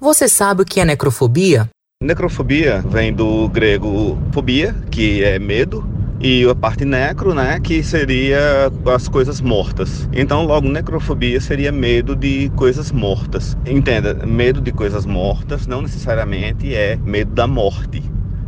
[0.00, 1.68] Você sabe o que é necrofobia?
[2.00, 5.84] Necrofobia vem do grego fobia, que é medo,
[6.20, 10.08] e a parte necro, né, que seria as coisas mortas.
[10.12, 13.58] Então, logo, necrofobia seria medo de coisas mortas.
[13.66, 18.00] Entenda, medo de coisas mortas não necessariamente é medo da morte.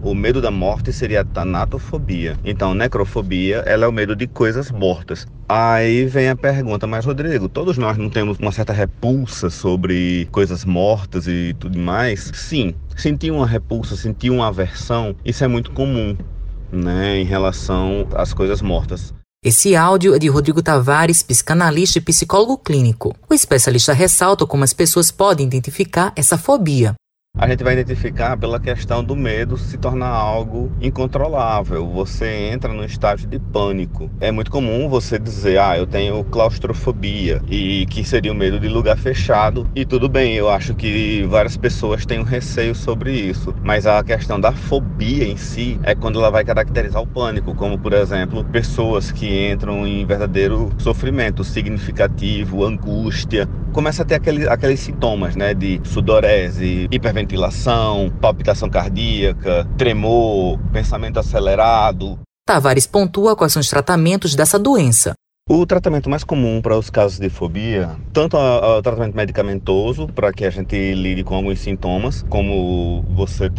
[0.03, 2.39] O medo da morte seria a tanatofobia.
[2.43, 5.27] Então, necrofobia, ela é o medo de coisas mortas.
[5.47, 10.65] Aí vem a pergunta, mas Rodrigo, todos nós não temos uma certa repulsa sobre coisas
[10.65, 12.31] mortas e tudo mais?
[12.33, 16.17] Sim, sentir uma repulsa, sentir uma aversão, isso é muito comum,
[16.73, 19.13] né, em relação às coisas mortas.
[19.45, 23.15] Esse áudio é de Rodrigo Tavares, psicanalista e psicólogo clínico.
[23.29, 26.95] O especialista ressalta como as pessoas podem identificar essa fobia
[27.41, 31.87] a gente vai identificar pela questão do medo se tornar algo incontrolável.
[31.87, 34.11] Você entra num estágio de pânico.
[34.21, 38.69] É muito comum você dizer, ah, eu tenho claustrofobia e que seria o medo de
[38.69, 39.67] lugar fechado.
[39.75, 43.55] E tudo bem, eu acho que várias pessoas têm um receio sobre isso.
[43.65, 47.79] Mas a questão da fobia em si é quando ela vai caracterizar o pânico, como
[47.79, 54.81] por exemplo, pessoas que entram em verdadeiro sofrimento significativo, angústia, começa a ter aquele, aqueles
[54.81, 57.30] sintomas, né, de sudorese, hiperventilação,
[58.21, 62.19] palpitação cardíaca, tremor, pensamento acelerado.
[62.47, 65.13] Tavares pontua quais são os tratamentos dessa doença.
[65.49, 70.45] O tratamento mais comum para os casos de fobia, tanto o tratamento medicamentoso, para que
[70.45, 73.51] a gente lide com alguns sintomas, como você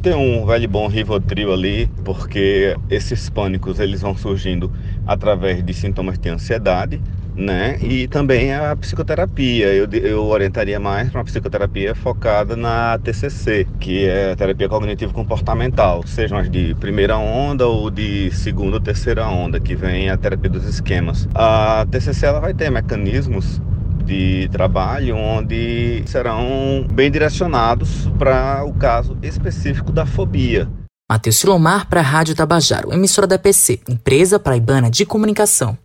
[0.00, 4.72] ter um velho bom Rivotril ali, porque esses pânicos eles vão surgindo
[5.06, 7.02] através de sintomas de ansiedade,
[7.34, 7.78] né?
[7.80, 9.66] E também a psicoterapia.
[9.66, 16.38] Eu, eu orientaria mais para uma psicoterapia focada na TCC, que é terapia cognitivo-comportamental, sejam
[16.38, 20.64] as de primeira onda ou de segunda ou terceira onda, que vem a terapia dos
[20.64, 21.28] esquemas.
[21.34, 23.60] A TCC ela vai ter mecanismos
[24.04, 30.68] de trabalho onde serão bem direcionados para o caso específico da fobia.
[31.08, 35.76] Matheus Silomar para a Rádio Tabajaro, emissora da PC, empresa paraibana de comunicação.